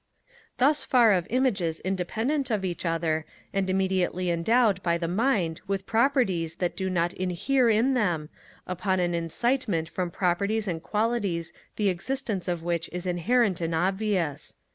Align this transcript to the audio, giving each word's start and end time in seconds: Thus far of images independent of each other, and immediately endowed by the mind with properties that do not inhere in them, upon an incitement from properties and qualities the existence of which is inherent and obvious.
Thus 0.57 0.83
far 0.83 1.11
of 1.11 1.27
images 1.29 1.79
independent 1.79 2.49
of 2.49 2.65
each 2.65 2.87
other, 2.87 3.23
and 3.53 3.69
immediately 3.69 4.31
endowed 4.31 4.81
by 4.81 4.97
the 4.97 5.07
mind 5.07 5.61
with 5.67 5.85
properties 5.85 6.55
that 6.55 6.75
do 6.75 6.89
not 6.89 7.13
inhere 7.13 7.69
in 7.69 7.93
them, 7.93 8.29
upon 8.65 8.99
an 8.99 9.13
incitement 9.13 9.87
from 9.87 10.09
properties 10.09 10.67
and 10.67 10.81
qualities 10.81 11.53
the 11.75 11.89
existence 11.89 12.47
of 12.47 12.63
which 12.63 12.89
is 12.91 13.05
inherent 13.05 13.61
and 13.61 13.75
obvious. 13.75 14.55